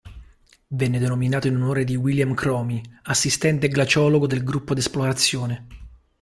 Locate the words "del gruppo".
4.25-4.73